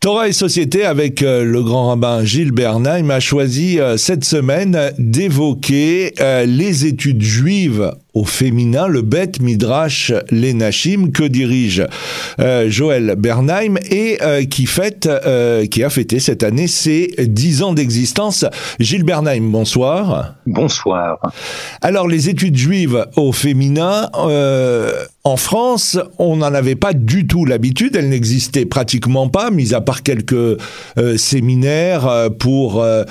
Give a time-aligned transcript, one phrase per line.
[0.00, 4.92] Torah et Société avec euh, le grand rabbin Gilles Bernheim a choisi euh, cette semaine
[4.96, 11.86] d'évoquer euh, les études juives au féminin, le Bet Midrash Lenachim que dirige
[12.66, 15.08] Joël Bernheim et qui fête,
[15.70, 18.44] qui a fêté cette année ses dix ans d'existence.
[18.80, 20.34] Gilles Bernheim, bonsoir.
[20.46, 21.18] Bonsoir.
[21.80, 24.08] Alors les études juives au féminin,
[25.28, 29.82] en France, on n'en avait pas du tout l'habitude, elles n'existaient pratiquement pas, mis à
[29.82, 30.56] part quelques euh,
[31.18, 33.04] séminaires euh, pour euh,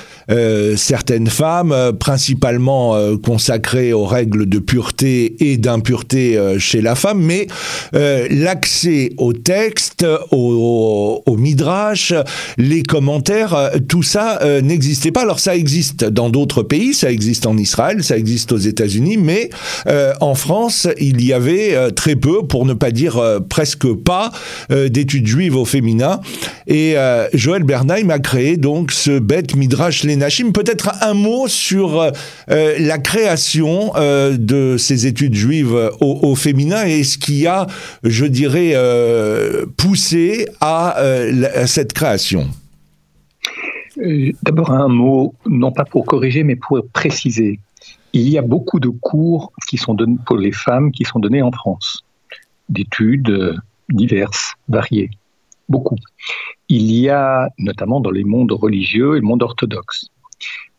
[0.75, 7.47] certaines femmes, principalement consacrés aux règles de pureté et d'impureté chez la femme, mais
[7.93, 12.13] l'accès au texte, au, au, midrash,
[12.57, 15.21] les commentaires, tout ça n'existait pas.
[15.21, 19.49] Alors ça existe dans d'autres pays, ça existe en Israël, ça existe aux États-Unis, mais
[20.19, 24.31] en France, il y avait très peu, pour ne pas dire presque pas,
[24.69, 26.19] d'études juives au féminin.
[26.67, 30.51] Et euh, Joël Bernheim a créé donc ce bête Midrash Lenachim.
[30.51, 32.11] Peut-être un mot sur
[32.51, 37.67] euh, la création euh, de ces études juives au, féminin et ce qui a,
[38.03, 38.73] je dirais,
[39.77, 40.97] poussé à,
[41.65, 42.47] cette création.
[44.43, 47.59] D'abord un mot, non pas pour corriger, mais pour préciser.
[48.13, 51.41] Il y a beaucoup de cours qui sont donnés pour les femmes qui sont donnés
[51.41, 52.03] en France,
[52.69, 53.55] d'études
[53.89, 55.09] diverses, variées
[55.69, 55.97] beaucoup.
[56.69, 60.07] Il y a notamment dans les mondes religieux et le monde orthodoxe.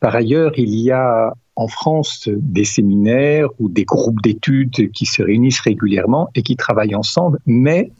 [0.00, 5.22] Par ailleurs, il y a en France des séminaires ou des groupes d'études qui se
[5.22, 7.90] réunissent régulièrement et qui travaillent ensemble, mais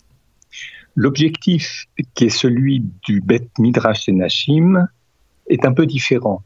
[0.95, 4.87] l'objectif qui est celui du Bet Midrash et Nashim
[5.49, 6.45] est un peu différent.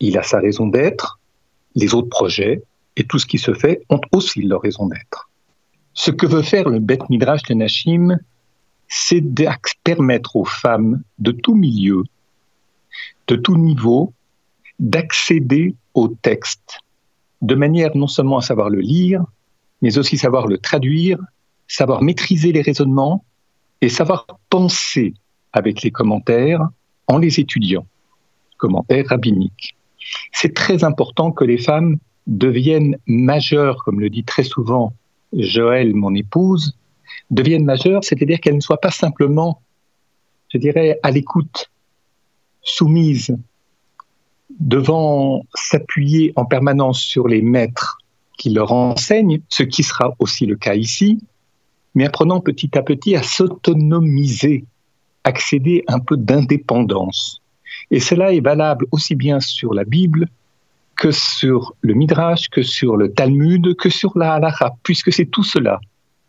[0.00, 1.20] Il a sa raison d'être,
[1.76, 2.64] les autres projets
[2.96, 5.30] et tout ce qui se fait ont aussi leur raison d'être.
[5.92, 8.18] Ce que veut faire le Bet Midrash et Nashim,
[8.88, 9.46] c'est de
[9.84, 12.02] permettre aux femmes de tout milieu,
[13.28, 14.12] de tout niveau,
[14.80, 16.80] d'accéder au texte
[17.42, 19.24] de manière non seulement à savoir le lire,
[19.82, 21.18] mais aussi savoir le traduire,
[21.68, 23.24] savoir maîtriser les raisonnements
[23.80, 25.14] et savoir penser
[25.52, 26.66] avec les commentaires
[27.06, 27.86] en les étudiant,
[28.56, 29.76] commentaires rabbiniques.
[30.32, 34.94] C'est très important que les femmes deviennent majeures, comme le dit très souvent
[35.32, 36.76] Joël, mon épouse,
[37.30, 39.60] deviennent majeures, c'est-à-dire qu'elles ne soient pas simplement,
[40.52, 41.70] je dirais, à l'écoute,
[42.62, 43.36] soumises,
[44.60, 47.98] devant s'appuyer en permanence sur les maîtres
[48.38, 51.18] qui leur enseignent, ce qui sera aussi le cas ici,
[51.94, 54.64] mais apprenant petit à petit à s'autonomiser,
[55.22, 57.40] accéder un peu d'indépendance.
[57.90, 60.28] Et cela est valable aussi bien sur la Bible
[60.96, 65.42] que sur le Midrash, que sur le Talmud, que sur la Halacha, puisque c'est tout
[65.42, 65.80] cela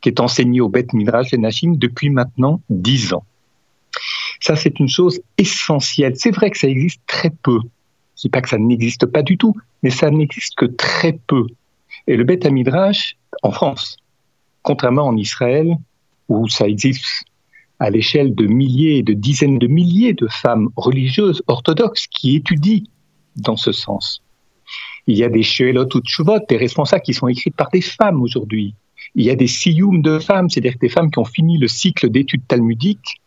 [0.01, 3.25] qui est enseigné au Beth Midrash et Nashim depuis maintenant dix ans.
[4.39, 6.13] Ça, c'est une chose essentielle.
[6.17, 7.59] C'est vrai que ça existe très peu.
[8.15, 11.47] Je dis pas que ça n'existe pas du tout, mais ça n'existe que très peu.
[12.07, 13.97] Et le Beth Midrash, en France,
[14.61, 15.75] contrairement en Israël,
[16.29, 17.25] où ça existe
[17.79, 22.83] à l'échelle de milliers et de dizaines de milliers de femmes religieuses orthodoxes qui étudient
[23.35, 24.21] dans ce sens.
[25.07, 28.21] Il y a des Sheelot ou Tshuvot, des responsables qui sont écrits par des femmes
[28.21, 28.73] aujourd'hui.
[29.13, 32.09] Il y a des siyum de femmes, c'est-à-dire des femmes qui ont fini le cycle
[32.09, 33.21] d'études talmudiques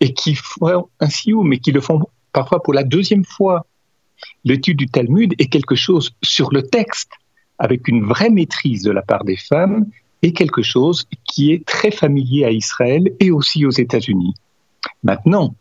[0.00, 2.00] et qui font un siyum, mais qui le font
[2.32, 3.66] parfois pour la deuxième fois.
[4.44, 7.10] L'étude du Talmud est quelque chose sur le texte,
[7.58, 9.86] avec une vraie maîtrise de la part des femmes,
[10.22, 14.34] et quelque chose qui est très familier à Israël et aussi aux États-Unis.
[15.02, 15.54] Maintenant,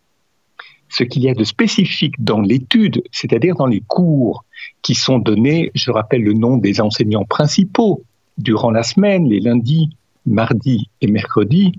[0.90, 4.44] ce qu'il y a de spécifique dans l'étude, c'est-à-dire dans les cours
[4.82, 8.04] qui sont donnés, je rappelle le nom des enseignants principaux,
[8.38, 9.90] durant la semaine, les lundis,
[10.26, 11.74] mardis et mercredis,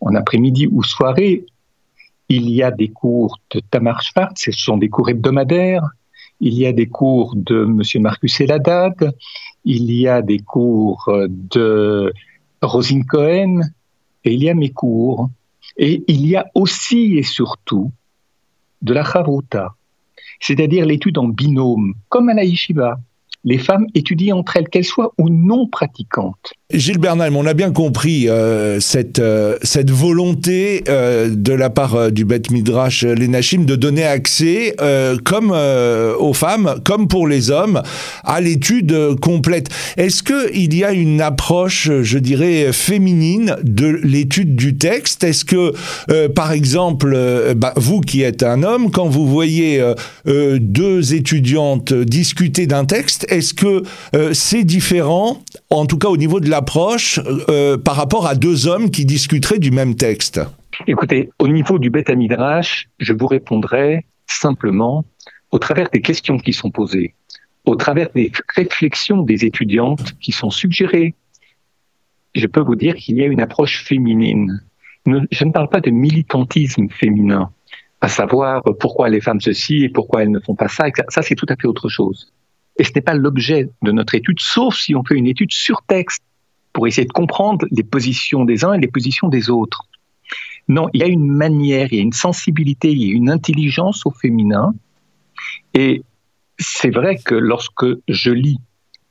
[0.00, 1.44] en après-midi ou soirée,
[2.28, 5.86] il y a des cours de Tamar Schwartz, ce sont des cours hebdomadaires.
[6.40, 8.02] Il y a des cours de M.
[8.02, 9.14] Marcus Eladad.
[9.64, 12.12] Il y a des cours de
[12.60, 13.60] Rosine Cohen.
[14.24, 15.30] Et il y a mes cours.
[15.76, 17.92] Et il y a aussi et surtout
[18.82, 19.74] de la Chavruta,
[20.40, 23.00] c'est-à-dire l'étude en binôme, comme à la yeshiva
[23.44, 26.54] les femmes étudient entre elles, qu'elles soient ou non pratiquantes.
[26.74, 32.10] Gilles Bernheim, on a bien compris euh, cette, euh, cette volonté euh, de la part
[32.10, 34.74] du Beth Midrash Lenachim de donner accès,
[35.24, 37.80] comme aux femmes, comme pour les hommes,
[38.24, 39.68] à l'étude complète.
[39.96, 45.24] Est-ce qu'il y a une approche, je dirais, féminine de l'étude du texte?
[45.24, 45.72] Est-ce que,
[46.28, 47.16] par exemple,
[47.56, 49.82] bah, vous qui êtes un homme, quand vous voyez
[50.26, 53.82] deux étudiantes discuter d'un texte, est-ce que
[54.32, 57.20] c'est différent, en tout cas au niveau de la approche
[57.50, 60.40] euh, par rapport à deux hommes qui discuteraient du même texte
[60.86, 65.04] Écoutez, au niveau du Beth Midrash, je vous répondrai simplement
[65.50, 67.14] au travers des questions qui sont posées,
[67.66, 71.14] au travers des réflexions des étudiantes qui sont suggérées.
[72.34, 74.62] Je peux vous dire qu'il y a une approche féminine.
[75.06, 77.50] Je ne parle pas de militantisme féminin,
[78.00, 80.86] à savoir pourquoi les femmes ceci et pourquoi elles ne font pas ça.
[81.08, 82.32] Ça, c'est tout à fait autre chose.
[82.78, 85.82] Et ce n'est pas l'objet de notre étude, sauf si on fait une étude sur
[85.82, 86.22] texte
[86.74, 89.88] pour essayer de comprendre les positions des uns et les positions des autres.
[90.68, 93.30] Non, il y a une manière, il y a une sensibilité, il y a une
[93.30, 94.74] intelligence au féminin.
[95.72, 96.02] Et
[96.58, 98.58] c'est vrai que lorsque je lis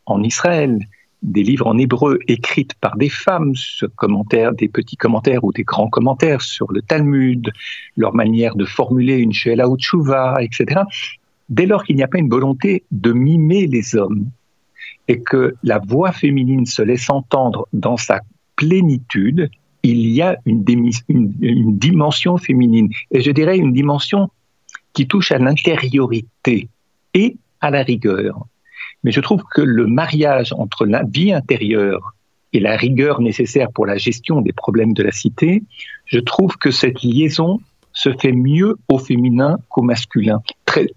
[0.05, 0.77] en Israël
[1.21, 5.63] des livres en hébreu écrits par des femmes, ce commentaire, des petits commentaires ou des
[5.63, 7.49] grands commentaires sur le Talmud,
[7.95, 9.77] leur manière de formuler une Sheela ou
[10.41, 10.81] etc.,
[11.47, 14.29] dès lors qu'il n'y a pas une volonté de mimer les hommes
[15.07, 18.21] et que la voix féminine se laisse entendre dans sa
[18.55, 19.49] plénitude,
[19.83, 24.29] il y a une, dimension féminine, et je dirais une dimension
[24.93, 26.69] qui touche à l'intériorité
[27.13, 28.45] et à la rigueur.
[29.03, 32.13] Mais je trouve que le mariage entre la vie intérieure
[32.53, 35.63] et la rigueur nécessaire pour la gestion des problèmes de la cité,
[36.05, 37.59] je trouve que cette liaison
[37.91, 40.41] se fait mieux au féminin qu'au masculin.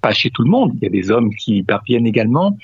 [0.01, 2.57] Pas chez tout le monde, il y a des hommes qui y parviennent également,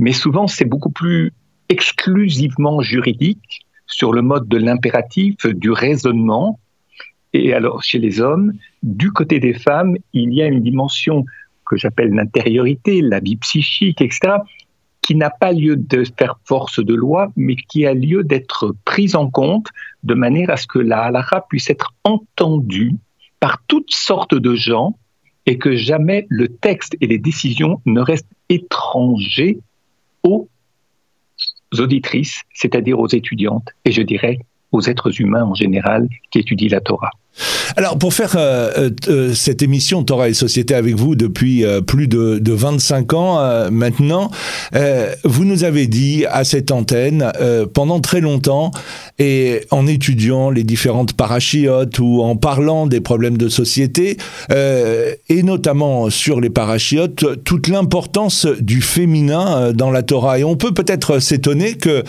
[0.00, 1.32] mais souvent c'est beaucoup plus
[1.68, 6.58] exclusivement juridique sur le mode de l'impératif, du raisonnement.
[7.32, 8.52] Et alors, chez les hommes,
[8.82, 11.24] du côté des femmes, il y a une dimension
[11.66, 14.38] que j'appelle l'intériorité, la vie psychique, etc.,
[15.02, 19.16] qui n'a pas lieu de faire force de loi, mais qui a lieu d'être prise
[19.16, 19.68] en compte
[20.02, 22.94] de manière à ce que la halakha puisse être entendue
[23.38, 24.96] par toutes sortes de gens
[25.46, 29.58] et que jamais le texte et les décisions ne restent étrangers
[30.22, 30.48] aux
[31.78, 34.38] auditrices, c'est-à-dire aux étudiantes, et je dirais
[34.72, 37.10] aux êtres humains en général qui étudient la Torah.
[37.76, 42.08] Alors, pour faire euh, euh, euh, cette émission Torah et Société avec vous depuis plus
[42.08, 44.30] de, de, 25 ans maintenant,
[45.24, 47.30] vous nous avez dit à cette antenne,
[47.72, 48.72] pendant très longtemps,
[49.20, 54.16] et en étudiant les différentes parachiotes ou en parlant des problèmes de société,
[54.50, 60.38] et notamment sur les parachiotes, toute l'importance du féminin dans la Torah.
[60.38, 62.02] Et on peut peut-être s'étonner que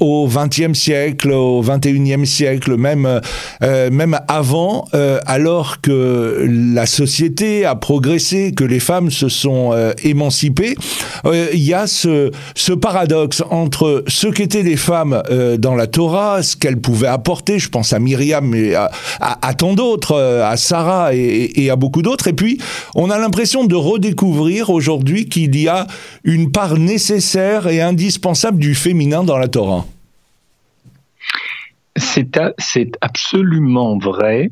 [0.00, 3.20] au XXe siècle, au XXIe siècle, même,
[3.60, 9.92] même avant, euh, alors que la société a progressé, que les femmes se sont euh,
[10.04, 10.76] émancipées,
[11.26, 15.22] euh, il y a ce, ce, paradoxe entre ce qu'étaient les femmes
[15.58, 20.18] dans la Torah, ce qu'elles pouvaient apporter, je pense à Myriam et à, tant d'autres,
[20.18, 22.58] à Sarah et, et à beaucoup d'autres, et puis
[22.94, 25.86] on a l'impression de redécouvrir aujourd'hui qu'il y a
[26.24, 29.84] une part nécessaire et indispensable du féminin dans la Torah.
[31.96, 34.50] C'est absolument vrai.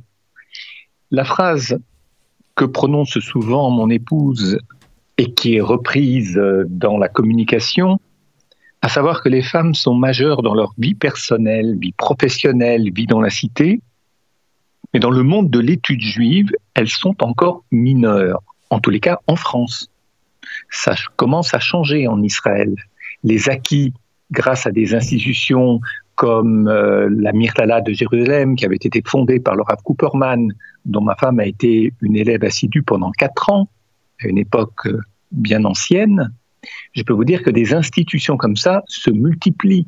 [1.11, 1.79] La phrase
[2.57, 4.59] que prononce souvent mon épouse
[5.17, 6.39] et qui est reprise
[6.69, 8.01] dans la communication,
[8.83, 13.21] à savoir que les femmes sont majeures dans leur vie personnelle, vie professionnelle, vie dans
[13.21, 13.81] la cité,
[14.93, 19.19] mais dans le monde de l'étude juive, elles sont encore mineures, en tous les cas
[19.27, 19.91] en France.
[20.71, 22.75] Ça commence à changer en Israël.
[23.25, 23.93] Les acquis
[24.31, 25.81] grâce à des institutions
[26.15, 30.53] comme euh, la Myrtala de Jérusalem, qui avait été fondée par le Cooperman,
[30.85, 33.69] dont ma femme a été une élève assidue pendant quatre ans,
[34.23, 36.33] à une époque euh, bien ancienne,
[36.93, 39.87] je peux vous dire que des institutions comme ça se multiplient.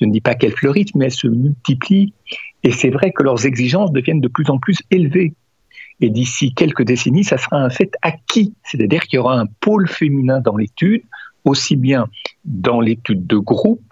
[0.00, 2.12] Je ne dis pas qu'elles fleurissent, mais elles se multiplient.
[2.62, 5.34] Et c'est vrai que leurs exigences deviennent de plus en plus élevées.
[6.00, 8.54] Et d'ici quelques décennies, ça sera un fait acquis.
[8.62, 11.02] C'est-à-dire qu'il y aura un pôle féminin dans l'étude,
[11.44, 12.06] aussi bien
[12.44, 13.82] dans l'étude de groupe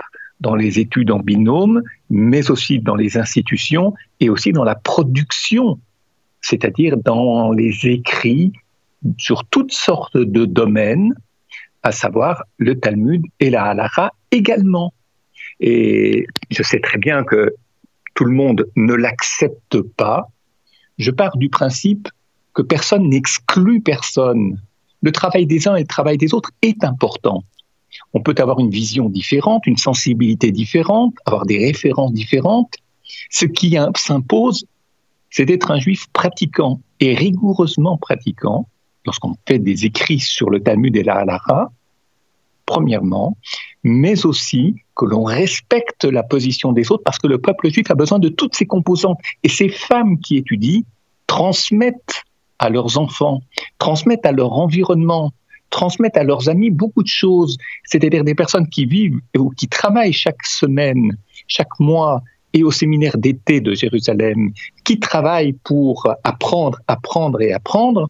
[0.41, 5.79] dans les études en binôme, mais aussi dans les institutions et aussi dans la production,
[6.41, 8.53] c'est-à-dire dans les écrits
[9.19, 11.15] sur toutes sortes de domaines,
[11.87, 14.93] à savoir le Talmud et la halakha également.
[15.61, 17.55] Et je sais très bien que
[18.15, 20.27] tout le monde ne l'accepte pas.
[20.99, 22.09] Je pars du principe
[22.55, 24.61] que personne n'exclut personne.
[25.01, 27.45] Le travail des uns et le travail des autres est important.
[28.15, 32.75] On peut avoir une vision différente, une sensibilité différente, avoir des références différentes.
[33.31, 34.67] Ce qui s'impose,
[35.31, 38.69] c'est d'être un juif pratiquant et rigoureusement pratiquant
[39.07, 41.71] lorsqu'on fait des écrits sur le Talmud et la Halara,
[42.67, 43.37] premièrement,
[43.85, 47.95] mais aussi que l'on respecte la position des autres parce que le peuple juif a
[47.95, 49.19] besoin de toutes ces composantes.
[49.45, 50.83] Et ces femmes qui étudient
[51.27, 52.25] transmettent
[52.59, 53.41] à leurs enfants,
[53.79, 55.33] transmettent à leur environnement,
[55.71, 60.13] transmettent à leurs amis beaucoup de choses, c'est-à-dire des personnes qui vivent ou qui travaillent
[60.13, 62.23] chaque semaine, chaque mois
[62.53, 64.53] et au séminaire d'été de Jérusalem,
[64.85, 68.09] qui travaillent pour apprendre, apprendre et apprendre,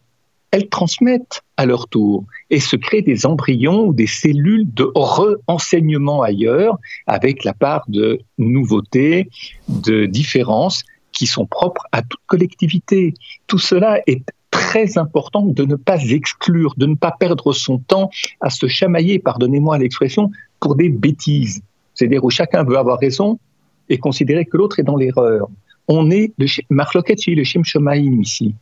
[0.51, 6.21] elles transmettent à leur tour et se créent des embryons ou des cellules de re-enseignement
[6.21, 9.29] ailleurs avec la part de nouveautés,
[9.67, 13.13] de différences qui sont propres à toute collectivité.
[13.47, 18.09] Tout cela est très important de ne pas exclure, de ne pas perdre son temps
[18.39, 21.61] à se chamailler, pardonnez-moi l'expression, pour des bêtises.
[21.93, 23.39] C'est-à-dire où chacun veut avoir raison
[23.89, 25.47] et considérer que l'autre est dans l'erreur.
[25.87, 28.53] On est le marloquette chez le Shem Shomaim ici.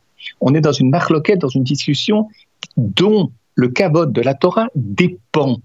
[0.42, 2.28] On est dans une marloquette, dans une discussion
[2.78, 5.58] dont le cavote de la Torah dépend.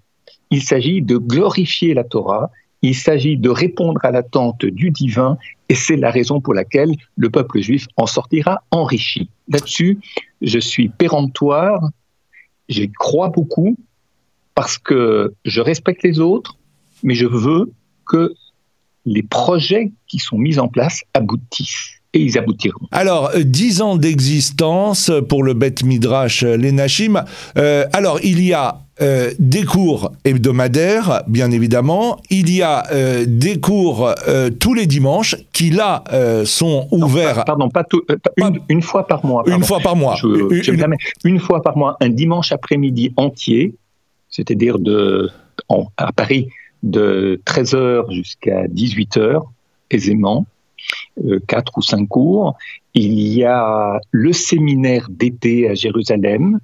[0.50, 2.50] Il s'agit de glorifier la Torah,
[2.83, 5.37] il s'agit de répondre à l'attente du divin,
[5.69, 9.29] et c'est la raison pour laquelle le peuple juif en sortira enrichi.
[9.49, 9.99] Là-dessus,
[10.40, 11.83] je suis péremptoire,
[12.69, 13.76] j'y crois beaucoup,
[14.55, 16.57] parce que je respecte les autres,
[17.02, 17.73] mais je veux
[18.07, 18.35] que
[19.05, 22.87] les projets qui sont mis en place aboutissent et ils aboutiront.
[22.90, 27.25] Alors, euh, dix ans d'existence pour le Bet Midrash euh, Lenachim.
[27.57, 28.81] Euh, alors, il y a
[29.38, 32.21] des cours hebdomadaires, bien évidemment.
[32.29, 32.85] Il y a
[33.25, 34.12] des cours
[34.61, 36.05] tous les dimanches qui, là,
[36.45, 37.47] sont ouverts.
[37.47, 38.02] pardon, pas, tout,
[38.69, 39.43] une, fois par mois.
[39.47, 40.17] Une fois par mois.
[40.23, 43.75] une, une, fois par mois, un dimanche après-midi entier,
[44.29, 45.31] c'est-à-dire de,
[45.97, 46.49] à Paris
[46.83, 49.40] de 13h jusqu'à 18h,
[49.90, 50.45] aisément
[51.47, 52.57] quatre ou cinq cours.
[52.95, 56.61] Il y a le séminaire d'été à Jérusalem.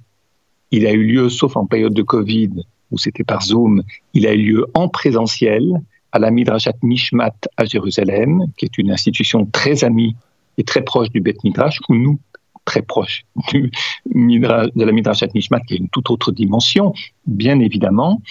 [0.71, 2.51] Il a eu lieu, sauf en période de Covid,
[2.91, 7.65] où c'était par Zoom, il a eu lieu en présentiel à la Midrashat Mishmat à
[7.65, 10.15] Jérusalem, qui est une institution très amie
[10.57, 12.19] et très proche du Beth Midrash, où nous
[12.67, 13.71] très proche du
[14.05, 16.93] de la Midrashat Nishmat, qui est une toute autre dimension,
[17.25, 18.21] bien évidemment.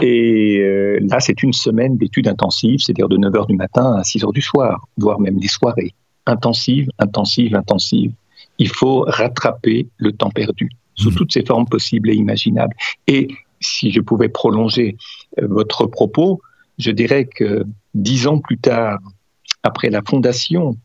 [0.00, 4.32] Et euh, là, c'est une semaine d'études intensives, c'est-à-dire de 9h du matin à 6h
[4.32, 5.92] du soir, voire même des soirées.
[6.26, 8.12] Intensives, intensives, intensives.
[8.58, 11.14] Il faut rattraper le temps perdu, sous mmh.
[11.14, 12.74] toutes ses formes possibles et imaginables.
[13.08, 13.28] Et
[13.60, 14.96] si je pouvais prolonger
[15.40, 16.40] euh, votre propos,
[16.78, 19.00] je dirais que dix ans plus tard,
[19.64, 20.76] après la fondation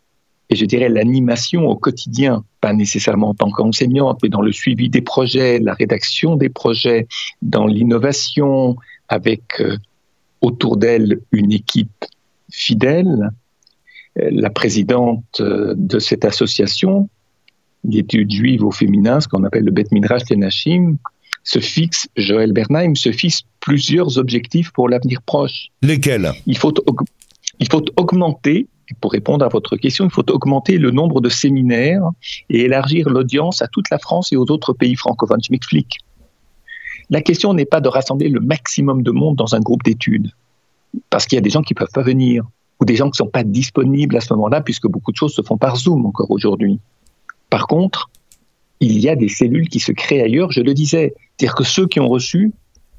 [0.50, 4.89] et je dirais l'animation au quotidien, pas nécessairement en tant qu'enseignante, mais dans le suivi
[4.89, 7.08] des projets, la rédaction des projets,
[7.42, 8.77] dans l'innovation,
[9.10, 9.77] avec euh,
[10.42, 12.06] autour d'elle une équipe
[12.51, 13.30] fidèle.
[14.20, 17.10] Euh, la présidente euh, de cette association
[17.84, 20.98] d'études juives au féminin, ce qu'on appelle le Bet Midrash Tenachim,
[21.44, 25.68] se fixe, Joël Bernheim, se fixe plusieurs objectifs pour l'avenir proche.
[25.82, 26.32] Lesquels?
[26.46, 26.74] Il faut,
[27.60, 32.03] il faut augmenter pour répondre à votre question, il faut augmenter le nombre de séminaires
[32.50, 35.44] et élargir l'audience à toute la France et aux autres pays francophones.
[35.44, 35.98] Je m'explique.
[37.10, 40.32] La question n'est pas de rassembler le maximum de monde dans un groupe d'études,
[41.10, 42.44] parce qu'il y a des gens qui ne peuvent pas venir,
[42.79, 45.34] ou des gens qui ne sont pas disponibles à ce moment-là, puisque beaucoup de choses
[45.34, 46.79] se font par Zoom encore aujourd'hui.
[47.50, 48.10] Par contre,
[48.79, 51.13] il y a des cellules qui se créent ailleurs, je le disais.
[51.38, 52.51] C'est-à-dire que ceux qui ont reçu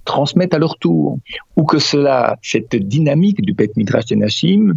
[0.05, 1.19] transmettent à leur tour,
[1.57, 4.75] ou que cela, cette dynamique du Bet Midrash Tenachim,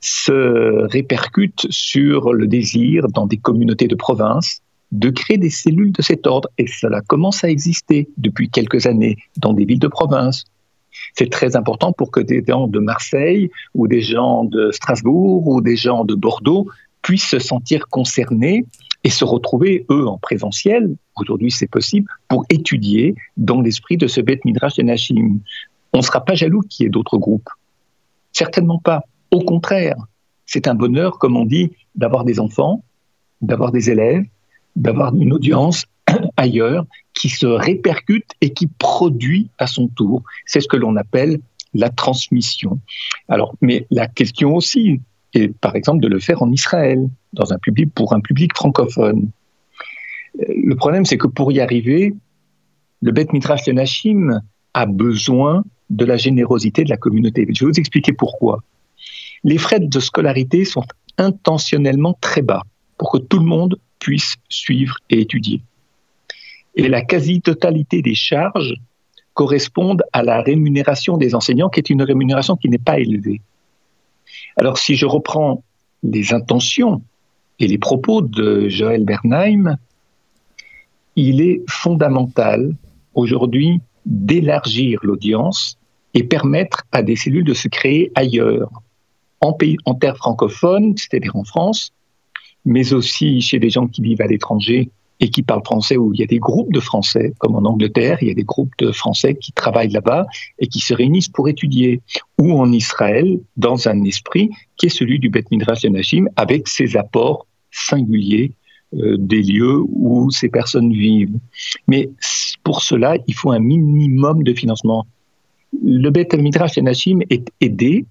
[0.00, 6.02] se répercute sur le désir dans des communautés de province de créer des cellules de
[6.02, 6.48] cet ordre.
[6.58, 10.44] Et cela commence à exister depuis quelques années dans des villes de province.
[11.16, 15.60] C'est très important pour que des gens de Marseille ou des gens de Strasbourg ou
[15.60, 16.68] des gens de Bordeaux
[17.02, 18.64] puissent se sentir concernés
[19.02, 24.20] et se retrouver, eux, en présentiel, aujourd'hui c'est possible, pour étudier dans l'esprit de ce
[24.20, 25.38] Beth Midrash de Nashim.
[25.92, 27.48] On ne sera pas jaloux qu'il y ait d'autres groupes.
[28.32, 29.02] Certainement pas.
[29.30, 29.96] Au contraire,
[30.46, 32.84] c'est un bonheur, comme on dit, d'avoir des enfants,
[33.40, 34.24] d'avoir des élèves,
[34.76, 35.86] d'avoir une audience
[36.36, 40.22] ailleurs qui se répercute et qui produit à son tour.
[40.46, 41.40] C'est ce que l'on appelle
[41.74, 42.80] la transmission.
[43.28, 45.00] Alors, mais la question aussi
[45.34, 47.08] est, par exemple, de le faire en Israël,
[47.62, 49.30] public pour un public francophone.
[50.40, 52.14] Euh, le problème, c'est que pour y arriver,
[53.02, 54.40] le Beth Midrash Nashim
[54.74, 57.46] a besoin de la générosité de la communauté.
[57.52, 58.62] Je vais vous expliquer pourquoi
[59.44, 60.84] les frais de scolarité sont
[61.18, 62.62] intentionnellement très bas
[62.98, 65.62] pour que tout le monde puisse suivre et étudier.
[66.74, 68.74] Et la quasi-totalité des charges
[69.34, 73.40] correspondent à la rémunération des enseignants, qui est une rémunération qui n'est pas élevée.
[74.56, 75.62] Alors si je reprends
[76.02, 77.02] les intentions
[77.58, 79.76] et les propos de Joël Bernheim,
[81.16, 82.74] il est fondamental
[83.14, 85.78] aujourd'hui d'élargir l'audience
[86.14, 88.70] et permettre à des cellules de se créer ailleurs,
[89.40, 91.92] en, terre francophone, c'est-à-dire en France,
[92.64, 96.20] mais aussi chez des gens qui vivent à l'étranger et qui parlent français, où il
[96.20, 98.90] y a des groupes de Français, comme en Angleterre, il y a des groupes de
[98.90, 100.26] Français qui travaillent là-bas
[100.58, 102.00] et qui se réunissent pour étudier,
[102.38, 106.68] ou en Israël, dans un esprit qui est celui du Beth Midrash de Nashim, avec
[106.68, 108.52] ses apports singuliers
[108.94, 111.38] euh, des lieux où ces personnes vivent.
[111.86, 112.08] Mais
[112.64, 115.06] pour cela, il faut un minimum de financement.
[115.84, 118.06] Le Beth Midrash de Nashim est aidé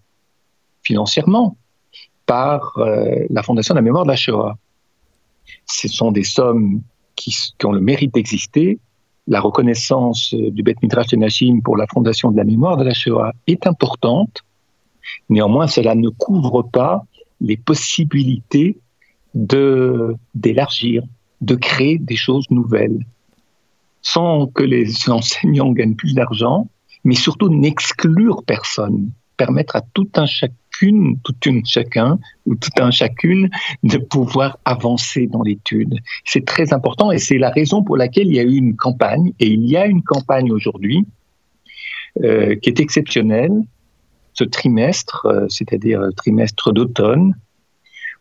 [0.83, 1.57] financièrement
[2.25, 4.57] par euh, la Fondation de la mémoire de la Shoah.
[5.65, 6.81] Ce sont des sommes
[7.15, 8.79] qui, ont le mérite d'exister.
[9.27, 12.83] La reconnaissance euh, du Beth Midrash de Nashim pour la Fondation de la mémoire de
[12.83, 14.43] la Shoah est importante.
[15.29, 17.03] Néanmoins, cela ne couvre pas
[17.41, 18.77] les possibilités
[19.33, 21.03] de d'élargir,
[21.41, 23.05] de créer des choses nouvelles,
[24.01, 26.67] sans que les enseignants gagnent plus d'argent,
[27.03, 30.25] mais surtout n'exclure personne, permettre à tout un
[30.79, 33.49] chacune, toute une chacun ou tout un chacune
[33.83, 35.95] de pouvoir avancer dans l'étude.
[36.25, 39.33] C'est très important et c'est la raison pour laquelle il y a eu une campagne
[39.39, 41.05] et il y a une campagne aujourd'hui
[42.23, 43.53] euh, qui est exceptionnelle
[44.33, 47.35] ce trimestre, euh, c'est-à-dire trimestre d'automne,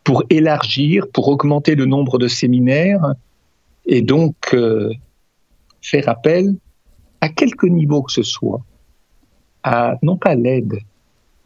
[0.03, 3.15] pour élargir, pour augmenter le nombre de séminaires
[3.87, 4.91] et donc euh,
[5.81, 6.57] faire appel
[7.21, 8.63] à quelque niveau que ce soit,
[9.63, 10.79] à non pas l'aide,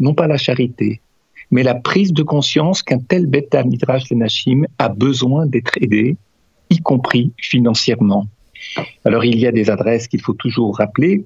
[0.03, 1.01] non pas la charité,
[1.51, 6.17] mais la prise de conscience qu'un tel bêta midrash de Nashim a besoin d'être aidé,
[6.71, 8.27] y compris financièrement.
[9.05, 11.25] Alors il y a des adresses qu'il faut toujours rappeler.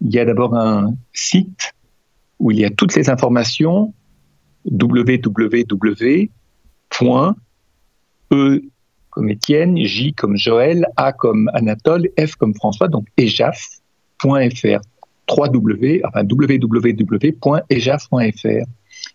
[0.00, 1.74] Il y a d'abord un site
[2.38, 3.92] où il y a toutes les informations
[4.70, 6.30] www
[6.90, 7.36] point
[8.32, 8.62] E
[9.10, 14.80] comme Étienne, J comme Joël, A comme Anatole, F comme François, donc ejaf.fr.
[15.28, 17.06] 3W, enfin www.ejaf.fr.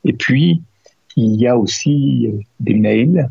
[0.06, 0.62] Et puis,
[1.16, 3.30] il y a aussi des mails,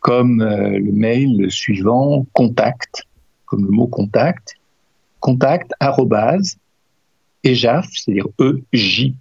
[0.00, 3.06] comme euh, le mail suivant, contact,
[3.46, 4.56] comme le mot contact,
[5.20, 5.72] contact
[7.44, 9.16] ejaf, c'est-à-dire E-J-A-F.fr.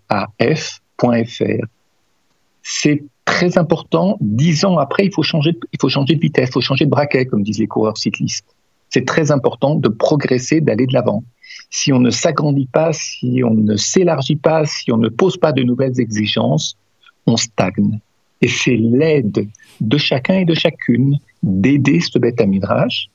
[2.62, 4.18] C'est très important.
[4.22, 6.90] Dix ans après, il faut changer, il faut changer de vitesse, il faut changer de
[6.90, 8.56] braquet, comme disent les coureurs cyclistes.
[8.90, 11.24] C'est très important de progresser, d'aller de l'avant.
[11.70, 15.52] Si on ne s'agrandit pas, si on ne s'élargit pas, si on ne pose pas
[15.52, 16.76] de nouvelles exigences,
[17.28, 18.00] on stagne.
[18.42, 19.48] Et c'est l'aide
[19.82, 23.10] de chacun et de chacune d'aider ce bête à midrash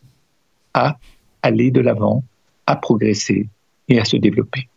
[0.74, 0.98] à
[1.42, 2.24] aller de l'avant,
[2.66, 3.48] à progresser
[3.88, 4.68] et à se développer.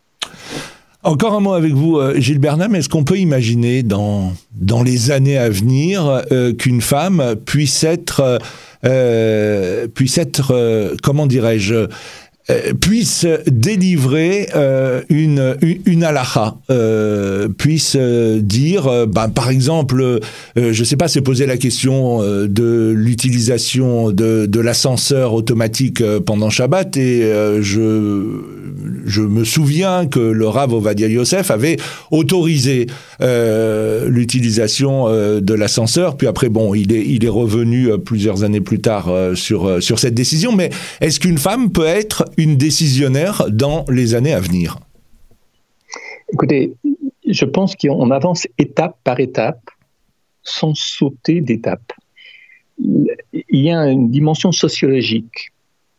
[1.03, 2.73] Encore un mot avec vous, euh, Gilles Bernam.
[2.75, 8.39] Est-ce qu'on peut imaginer dans, dans les années à venir euh, qu'une femme puisse être,
[8.83, 9.87] euh,
[11.03, 11.87] comment dirais-je,
[12.79, 14.47] puisse délivrer
[15.09, 16.05] une, une
[17.57, 20.21] puisse dire, ben, par exemple,
[20.55, 26.95] je sais pas, c'est poser la question de l'utilisation de, de l'ascenseur automatique pendant Shabbat
[26.95, 27.29] et
[27.59, 28.39] je,
[29.05, 31.77] je me souviens que le Rav Ovadia Yosef avait
[32.11, 32.87] autorisé
[33.19, 39.99] l'utilisation de l'ascenseur, puis après, bon, il est, revenu plusieurs années plus tard sur, sur
[39.99, 40.69] cette décision, mais
[41.01, 44.77] est-ce qu'une femme peut être une décisionnaire dans les années à venir?
[46.33, 46.73] Écoutez,
[47.27, 49.61] je pense qu'on avance étape par étape
[50.43, 51.93] sans sauter d'étape.
[52.79, 53.07] Il
[53.49, 55.51] y a une dimension sociologique.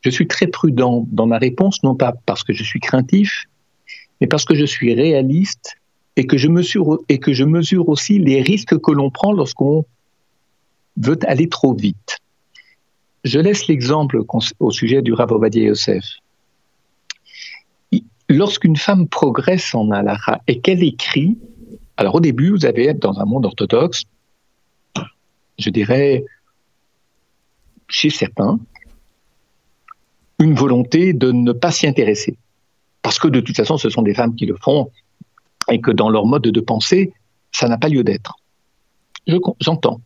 [0.09, 3.45] Je suis très prudent dans ma réponse, non pas parce que je suis craintif,
[4.23, 5.77] mais parce que je suis réaliste
[6.17, 9.85] et que je mesure, et que je mesure aussi les risques que l'on prend lorsqu'on
[10.97, 12.21] veut aller trop vite.
[13.25, 14.23] Je laisse l'exemple
[14.61, 16.05] au sujet du Rav Yosef
[18.31, 21.37] lorsqu'une femme progresse en halakha et qu'elle écrit,
[21.99, 24.05] alors au début, vous allez être dans un monde orthodoxe,
[25.59, 26.25] je dirais,
[27.89, 28.59] chez certains,
[30.39, 32.37] une volonté de ne pas s'y intéresser.
[33.03, 34.91] Parce que de toute façon, ce sont des femmes qui le font
[35.71, 37.13] et que dans leur mode de pensée,
[37.53, 38.37] ça n'a pas lieu d'être.
[39.61, 40.01] J'entends.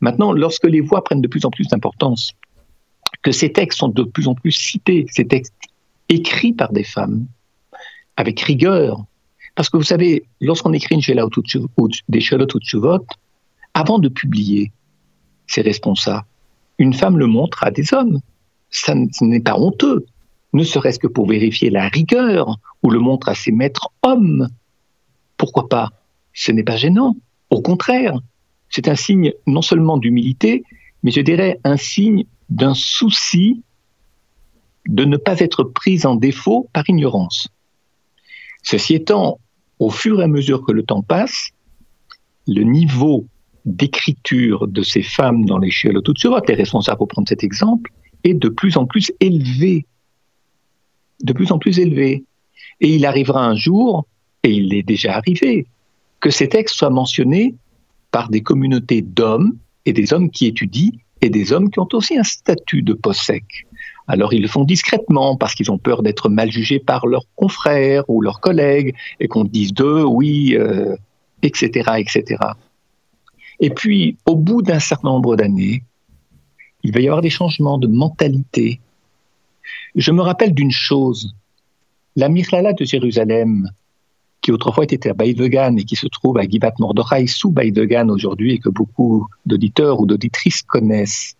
[0.00, 2.32] Maintenant, lorsque les voix prennent de plus en plus d'importance,
[3.22, 5.54] que ces textes sont de plus en plus cités, ces textes
[6.08, 7.26] écrit par des femmes,
[8.16, 9.04] avec rigueur.
[9.54, 11.30] Parce que vous savez, lorsqu'on écrit une Shela ou
[12.08, 12.20] des
[13.74, 14.72] avant de publier,
[15.46, 16.24] c'est responsable.
[16.78, 18.20] Une femme le montre à des hommes.
[18.70, 20.06] Ça n'est pas honteux,
[20.52, 24.48] ne serait-ce que pour vérifier la rigueur, ou le montre à ses maîtres hommes.
[25.36, 25.90] Pourquoi pas?
[26.32, 27.16] Ce n'est pas gênant.
[27.50, 28.18] Au contraire,
[28.68, 30.64] c'est un signe non seulement d'humilité,
[31.02, 33.62] mais je dirais un signe d'un souci
[34.86, 37.48] de ne pas être prise en défaut par ignorance.
[38.62, 39.38] Ceci étant,
[39.78, 41.50] au fur et à mesure que le temps passe,
[42.46, 43.26] le niveau
[43.64, 47.92] d'écriture de ces femmes dans les Shiolot est responsable pour prendre cet exemple,
[48.24, 49.86] est de plus en plus élevé.
[51.22, 52.24] De plus en plus élevé.
[52.80, 54.06] Et il arrivera un jour,
[54.42, 55.66] et il est déjà arrivé,
[56.20, 57.54] que ces textes soient mentionnés
[58.10, 59.56] par des communautés d'hommes
[59.86, 63.66] et des hommes qui étudient et des hommes qui ont aussi un statut de possèque.
[64.08, 68.04] Alors ils le font discrètement parce qu'ils ont peur d'être mal jugés par leurs confrères
[68.08, 70.56] ou leurs collègues et qu'on dise d'eux oui,
[71.42, 72.36] etc., euh, etc.
[73.60, 75.84] Et puis au bout d'un certain nombre d'années,
[76.82, 78.80] il va y avoir des changements de mentalité.
[79.94, 81.34] Je me rappelle d'une chose.
[82.16, 83.68] La Mirlala de Jérusalem,
[84.40, 88.54] qui autrefois était à Baïdegan et qui se trouve à Givat Mordechai sous Baïdegan aujourd'hui
[88.54, 91.36] et que beaucoup d'auditeurs ou d'auditrices connaissent,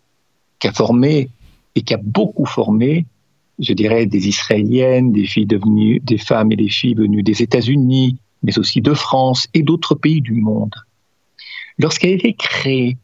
[0.59, 1.29] qui a formé
[1.75, 3.05] et qui a beaucoup formé,
[3.59, 8.17] je dirais, des Israéliennes, des filles devenues, des femmes et des filles venues des États-Unis,
[8.43, 10.75] mais aussi de France et d'autres pays du monde.
[11.77, 12.97] Lorsqu'elle a été créée,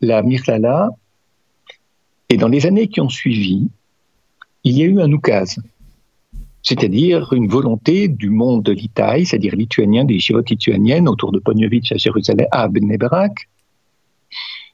[0.00, 0.90] la Mirlala,
[2.30, 3.68] et dans les années qui ont suivi,
[4.62, 5.58] il y a eu un oukaz,
[6.62, 8.76] c'est-à-dire une volonté du monde de
[9.24, 13.48] c'est-à-dire lituanien, des yeshivot lituaniennes autour de Ponyovitch à Jérusalem, à Bnei-Brak,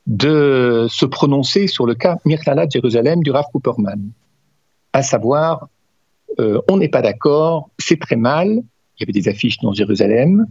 [0.07, 4.11] de se prononcer sur le cas Mirlala de Jérusalem du Rav Cooperman,
[4.93, 5.69] à savoir,
[6.39, 10.47] euh, on n'est pas d'accord, c'est très mal, il y avait des affiches dans Jérusalem,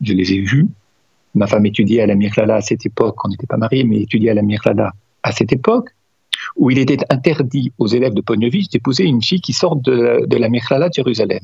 [0.00, 0.66] je les ai vues,
[1.34, 4.30] ma femme étudiait à la Mirlala à cette époque, on n'était pas mariés, mais étudiait
[4.30, 4.92] à la Mirlala
[5.22, 5.90] à cette époque,
[6.58, 10.48] où il était interdit aux élèves de Pognovitch d'épouser une fille qui sort de, la
[10.48, 11.40] Mechlala de Jérusalem.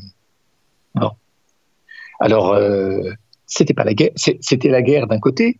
[2.21, 3.11] Alors, euh,
[3.47, 5.59] c'était pas la guerre, c'était la guerre d'un côté,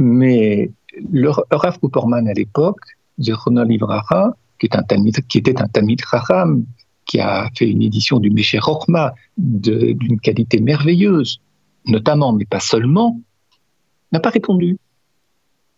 [0.00, 0.70] mais
[1.12, 2.80] le Rav Cooperman à l'époque,
[3.18, 4.82] Zechona Livracha, qui, est un
[5.28, 6.64] qui était un Talmid Raham,
[7.04, 11.40] qui a fait une édition du Mesher Rochma d'une qualité merveilleuse,
[11.84, 13.20] notamment, mais pas seulement,
[14.12, 14.78] n'a pas répondu.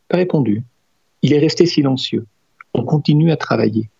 [0.08, 0.62] Pas répondu.
[1.22, 2.26] Il est resté silencieux
[2.78, 3.90] on continue à travailler.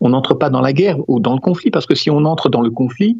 [0.00, 2.48] On n'entre pas dans la guerre ou dans le conflit, parce que si on entre
[2.48, 3.18] dans le conflit,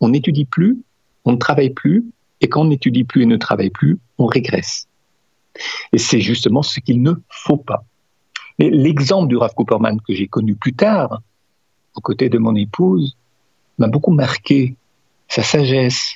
[0.00, 0.78] on n'étudie plus,
[1.24, 2.04] on ne travaille plus,
[2.40, 4.88] et quand on n'étudie plus et ne travaille plus, on régresse.
[5.92, 7.84] Et c'est justement ce qu'il ne faut pas.
[8.58, 11.22] L'exemple du Rav Cooperman que j'ai connu plus tard,
[11.94, 13.16] aux côtés de mon épouse,
[13.78, 14.76] m'a beaucoup marqué.
[15.28, 16.14] Sa sagesse,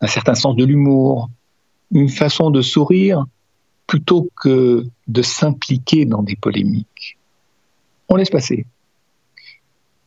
[0.00, 1.30] un certain sens de l'humour,
[1.92, 3.26] une façon de sourire
[3.90, 7.18] plutôt que de s'impliquer dans des polémiques.
[8.08, 8.64] On laisse passer.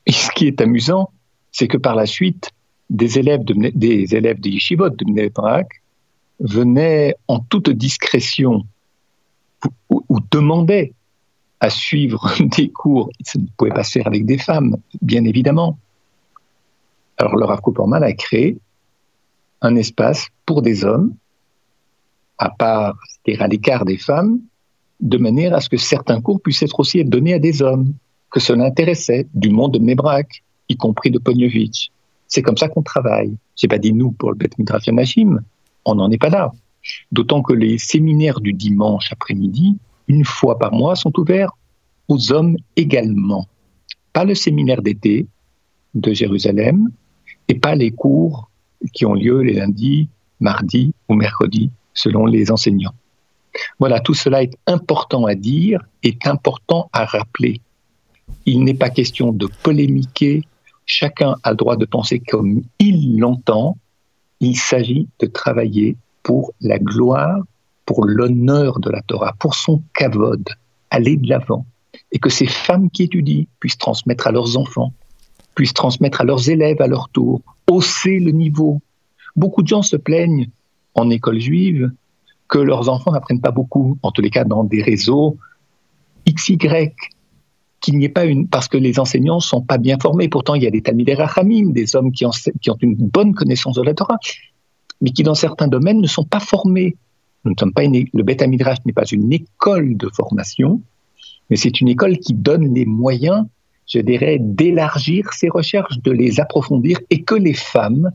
[0.06, 1.12] Et ce qui est amusant,
[1.52, 2.52] c'est que par la suite,
[2.89, 5.84] des élèves de, des élèves de Yeshivot de Mnebrak
[6.39, 8.65] venaient en toute discrétion
[9.89, 10.93] ou, demandaient
[11.60, 13.10] à suivre des cours.
[13.22, 15.78] Ça ne pouvait pas se faire avec des femmes, bien évidemment.
[17.17, 17.60] Alors le Rav
[17.91, 18.58] a créé
[19.60, 21.13] un espace pour des hommes
[22.43, 22.95] à part
[23.39, 24.41] à l'écart des femmes,
[24.99, 27.93] de manière à ce que certains cours puissent être aussi donnés à des hommes,
[28.32, 31.89] que cela intéressait, du monde de Mebrak, y compris de Pognovitch.
[32.27, 33.38] C'est comme ça qu'on travaille.
[33.56, 34.86] J'ai pas dit nous pour le Bet Midrash
[35.86, 36.51] on n'en est pas là.
[37.12, 39.77] D'autant que les séminaires du dimanche après-midi,
[40.08, 41.51] une fois par mois, sont ouverts
[42.10, 43.47] aux hommes également.
[44.12, 45.27] Pas le séminaire d'été
[45.93, 46.89] de Jérusalem
[47.47, 48.49] et pas les cours
[48.93, 50.10] qui ont lieu les lundis,
[50.41, 52.93] mardis ou mercredis selon les enseignants.
[53.79, 57.62] Voilà, tout cela est important à dire, est important à rappeler.
[58.45, 60.43] Il n'est pas question de polémiquer,
[60.86, 63.77] chacun a le droit de penser comme il l'entend,
[64.39, 67.43] il s'agit de travailler pour la gloire,
[67.86, 70.43] pour l'honneur de la Torah, pour son kavod,
[70.89, 71.65] aller de l'avant,
[72.12, 74.93] et que ces femmes qui étudient puissent transmettre à leurs enfants,
[75.56, 78.82] puissent transmettre à leurs élèves à leur tour, hausser le niveau.
[79.36, 80.49] Beaucoup de gens se plaignent
[80.95, 81.91] en école juive
[82.47, 85.38] que leurs enfants n'apprennent pas beaucoup, en tous les cas dans des réseaux
[86.27, 86.58] XY,
[87.82, 90.29] qu'il n'y ait pas une, parce que les enseignants sont pas bien formés.
[90.29, 92.32] Pourtant, il y a des Talmidei Rachamim, des hommes qui ont,
[92.82, 94.17] une bonne connaissance de la Torah,
[95.01, 96.95] mais qui dans certains domaines ne sont pas formés.
[97.43, 100.82] Nous ne sommes pas le Beth Midrash n'est pas une école de formation,
[101.49, 103.45] mais c'est une école qui donne les moyens,
[103.86, 108.12] je dirais, d'élargir ses recherches, de les approfondir et que les femmes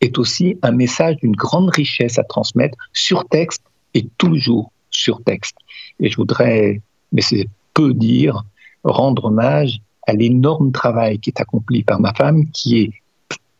[0.00, 3.62] est aussi un message d'une grande richesse à transmettre sur texte
[3.94, 5.56] et toujours sur texte.
[6.00, 6.80] Et je voudrais,
[7.12, 8.44] mais c'est peu dire,
[8.84, 12.90] rendre hommage à l'énorme travail qui est accompli par ma femme, qui est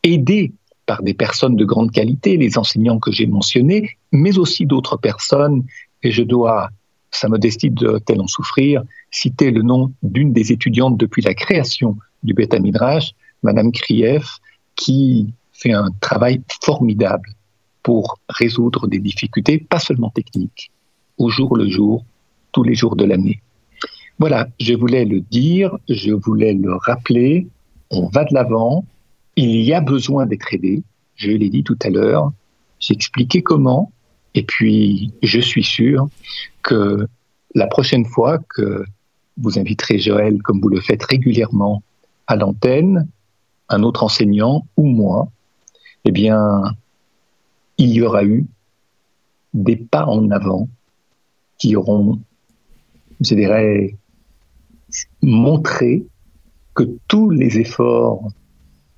[0.03, 0.53] aidée
[0.87, 5.65] par des personnes de grande qualité, les enseignants que j'ai mentionnés, mais aussi d'autres personnes.
[6.03, 6.71] Et je dois,
[7.11, 12.35] sa modestie doit-elle en souffrir, citer le nom d'une des étudiantes depuis la création du
[12.35, 14.39] Beta Midrash, Madame Krief,
[14.77, 17.31] qui fait un travail formidable
[17.83, 20.71] pour résoudre des difficultés, pas seulement techniques,
[21.19, 22.05] au jour le jour,
[22.53, 23.41] tous les jours de l'année.
[24.19, 27.47] Voilà, je voulais le dire, je voulais le rappeler,
[27.91, 28.85] on va de l'avant,
[29.37, 30.83] il y a besoin d'être aidé,
[31.15, 32.33] je l'ai dit tout à l'heure,
[32.81, 33.93] j'ai expliqué comment,
[34.35, 36.09] et puis je suis sûr
[36.63, 37.07] que
[37.55, 38.85] la prochaine fois que
[39.39, 41.83] vous inviterez Joël, comme vous le faites régulièrement
[42.27, 43.07] à l'antenne,
[43.69, 45.31] un autre enseignant ou moi,
[46.07, 46.63] eh bien,
[47.79, 48.47] il y aura eu
[49.55, 50.69] des pas en avant
[51.59, 52.21] qui auront,
[53.21, 53.97] je dirais,
[55.21, 56.05] montré
[56.75, 58.23] que tous les efforts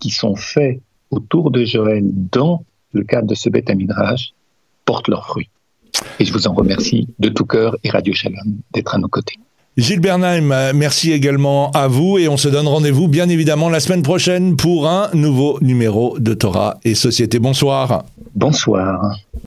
[0.01, 4.35] qui sont faits autour de Joël dans le cadre de ce bête à midrash
[4.85, 5.49] portent leurs fruits.
[6.19, 9.39] Et je vous en remercie de tout cœur et Radio Shalom d'être à nos côtés.
[9.79, 14.03] Gilles Bernheim, merci également à vous et on se donne rendez-vous bien évidemment la semaine
[14.03, 17.39] prochaine pour un nouveau numéro de Torah et Société.
[17.39, 18.03] Bonsoir.
[18.35, 19.15] Bonsoir.